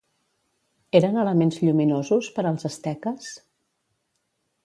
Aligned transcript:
Eren 0.99 1.19
elements 1.23 1.59
lluminosos, 1.65 2.31
per 2.37 2.47
als 2.53 2.67
asteques? 2.71 3.31